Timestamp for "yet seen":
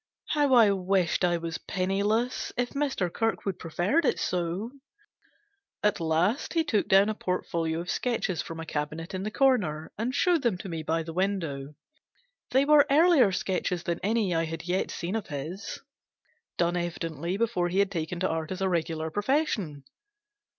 14.67-15.15